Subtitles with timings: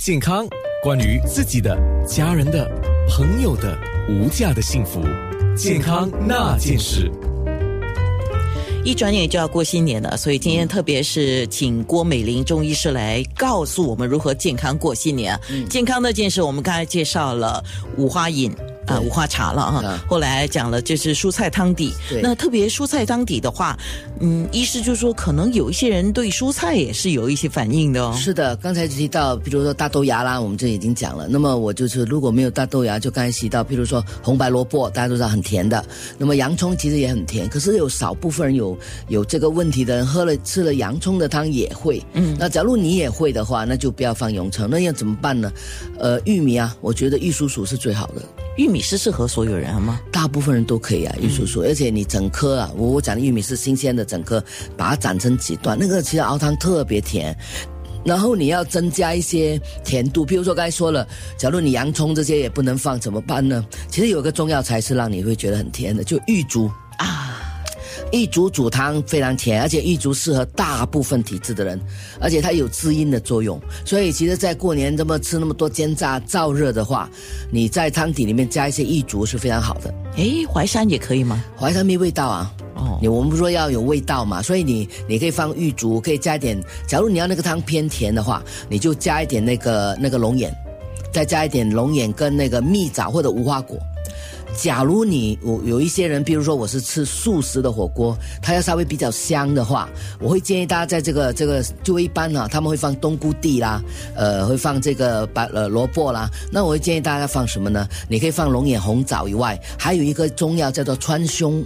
[0.00, 0.48] 健康，
[0.82, 2.66] 关于自己的、家人的、
[3.06, 5.02] 朋友的无价的幸福，
[5.54, 7.12] 健康那件事。
[8.82, 15.38] 一转眼就要过新年了，所以今天特别是请郭美玲中医师来告诉我们如何健康过新年。
[15.68, 17.62] 健康那件事，我们刚才介绍了
[17.98, 18.50] 五花饮。
[18.90, 20.04] 啊，五花茶了啊。
[20.08, 21.92] 后来讲了就是蔬菜汤底。
[22.22, 23.78] 那特别蔬菜汤底的话，
[24.20, 28.14] 嗯，医师就说可能有一些人对蔬菜也是有一些反应的哦。
[28.16, 31.26] 是的，刚才提到，比如说大豆芽啦，我们这已经讲了。
[31.28, 35.84] 那么我就是如果没有大豆芽，就刚才提到，譬如说红白萝卜，大家都知道很甜的。
[36.18, 42.02] 那么洋葱其实也很甜，可是有少部分人有有这个问题的人，喝了吃了洋葱的汤也会。
[42.14, 44.68] 嗯，那假如你也会的话，那就不要放洋葱。
[44.70, 45.52] 那要怎么办呢？
[45.98, 48.22] 呃，玉米啊，我觉得玉蜀黍是最好的。
[48.56, 50.00] 玉米是适合所有人吗？
[50.12, 54.42] 大部分人都可以啊，玉叔叔，而且你整颗啊，我我讲的玉米是新鲜的整颗，
[54.76, 57.36] 把它斩成几段，那个其实熬汤特别甜。
[58.04, 63.64] 然后你要增加一些甜度，比如说刚才说了，假如你洋葱这些也不能放，怎么办呢？
[63.90, 66.89] 其实有个中药材是让你会觉得很甜的，就玉竹啊。
[68.12, 71.80] 玉竹煮汤非常甜，而且玉竹适合大部分体质的人，
[72.20, 73.60] 而且它有滋阴的作用。
[73.84, 77.08] 所以其实，在过年这么吃那么多煎炸燥热的话，
[77.50, 79.94] 你在汤底里面加一些玉竹是非常好的。
[80.16, 81.44] 诶，淮山也可以吗？
[81.56, 82.52] 淮山没味道啊。
[82.74, 86.58] 哦，你我们不说要有味道嘛，所以你你可以放玉竹，可以加一点。
[86.86, 90.52] 假如你要那个汤偏甜的话，你就加一点那个那个龙眼，
[91.12, 93.78] 再加一点龙眼跟那个蜜枣或者无花果。
[94.56, 99.88] 假如你我有一些人，比如说我是吃素食的火锅，它要稍微比较香的话，
[100.20, 103.82] 我会建议大家在这个这个就一般呢，他们会放冬菇地啦，
[104.14, 106.28] 呃，会放这个白呃萝卜啦。
[106.52, 107.88] 那我会建议大家放什么呢？
[108.08, 111.64] 你可以放龙眼、红枣以外，还有一个中药叫做川芎。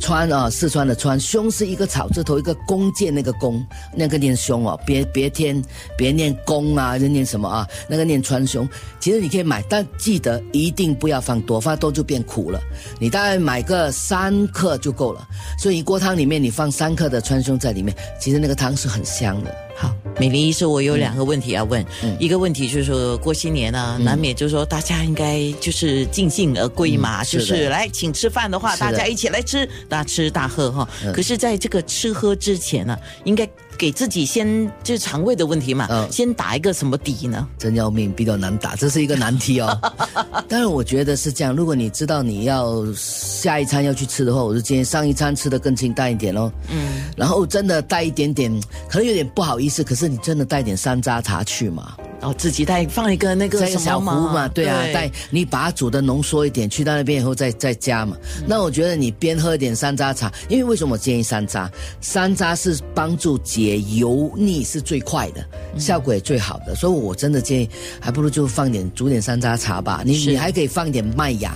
[0.00, 5.62] 川啊，四川的川，胸是一个草字头，一个弓箭那个弓，那个念胸哦，别别添，
[5.96, 7.66] 别念弓啊，就念什么啊？
[7.88, 8.68] 那个念川芎。
[9.00, 12.60] 其实你可以买，但记得一定不要放多，放多就变苦了。
[12.98, 15.26] 你大概买个三克就够了。
[15.58, 19.54] 所以一锅汤里面你放三克的川芎在里面，其实那个汤是很香的。
[19.76, 21.84] 好，美玲医生，我有两个问题要问。
[22.18, 30.88] 一个问题就是说过新年呢，难免就是说大家应该就是尽兴而归嘛，就是来请吃饭的话，大家一起来吃，大吃大喝哈。
[31.12, 33.48] 可是，在这个吃喝之前呢，应该。
[33.76, 37.46] 给自己先就是肠胃的问题嘛，嗯，先打一个什么底呢？
[37.58, 39.78] 真要命，比较难打，这是一个难题哦。
[40.48, 46.50] 但是我觉得是这样，如果你知道你要下一餐要去吃的话，我就建议上一餐吃的更清淡一点喽。
[46.70, 48.50] 嗯，然后真的带一点点，
[48.88, 51.96] 可能有点不好意思，可是你真的带点山楂茶去嘛。
[52.24, 58.16] 哦，自己带放一个那个小壶嘛，对啊，带你把它煮的浓缩一点，去到那边以后再再加嘛。
[58.46, 61.68] 那我觉得你边喝一点山楂茶，因为为什么我建议山楂？
[62.00, 65.46] 山楂是帮助解油腻是最快的，
[65.78, 67.68] 效果也最好的，所以我真的建议，
[68.00, 70.02] 还不如就放点煮点山楂茶吧。
[70.04, 71.54] 你你还可以放点麦芽。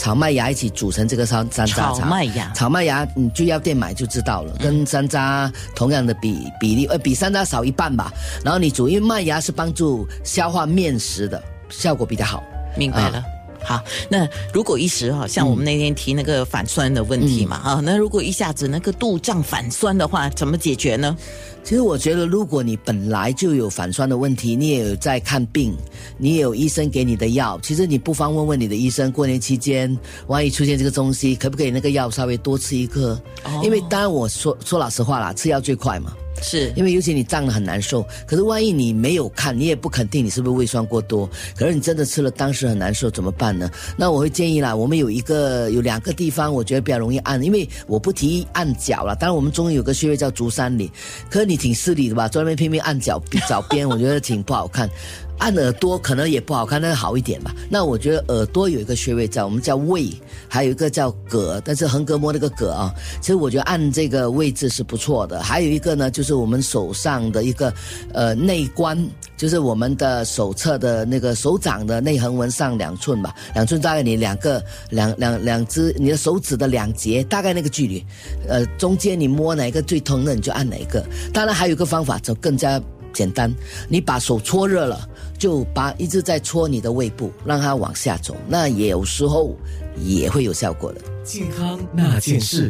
[0.00, 1.92] 炒麦芽一起煮成这个山山楂茶。
[1.92, 8.10] 炒麦芽，炒麦芽，你去药店买就知道了，跟山楂同样的比比例，呃，比山楂少一半吧。
[8.42, 12.42] 然后你煮，因为麦芽是帮助消化面食的，效果比较好。
[12.78, 13.22] 明白了。
[13.62, 21.16] 好，那如果一时哈，像我们那天提那个反酸的问题嘛，啊，那如果一下子那个肚胀反酸的话，怎么解决呢？
[21.62, 25.76] 其实我觉得，如果你本来就有反酸的问题，你也有在看病，
[26.16, 33.20] 你也有医生给你的药，其实你不妨问问你的医生，过年期间万一出现这个东西，可不可以那个药稍微多吃一颗？
[33.62, 36.12] 因为当然我说说老实话啦，吃药最快嘛。
[36.42, 41.28] 是因为尤其你胀得很难受，可是万一你没有看，你也不肯定你是不是胃酸过多。
[41.56, 43.70] 可是你真的吃了，当时很难受，怎么办呢？
[43.96, 49.14] 那我会建议啦，我们有一个有两个地方，我觉得比较容易按，因为我不提按脚了。
[49.16, 50.90] 当然我们中医有个穴位叫足三里，
[51.28, 52.28] 可是你挺失礼的吧？
[52.28, 54.88] 专门偏偏按脚脚边，我觉得挺不好看。
[55.38, 57.54] 按耳朵可能也不好看，但是好一点吧。
[57.70, 60.12] 那我觉得耳朵有一个穴位叫我们叫胃，
[60.52, 65.40] 还有一个叫膈，但是横膈膜那个膈啊，其实我觉得按这个位置是不错的。
[65.40, 67.72] 还有一个呢，就是我们手上的一个
[68.12, 68.98] 呃内关，
[69.36, 74.60] 就是我们的手侧的那个手掌的内横纹上两寸吧，两寸大概你两个
[74.90, 78.04] 两两两只你的手指的两节大概那个距离，
[78.48, 81.00] 呃中间你摸哪个最疼的你就按哪个。
[81.32, 82.82] 当然还有一个方法就更加。
[83.12, 83.54] 简单，
[83.88, 85.08] 你把手搓热了，
[85.38, 89.56] 就把一直在搓你的胃部，让它往下走，那有时候
[89.96, 91.00] 也会有效果的。
[91.22, 92.68] 健康那件事。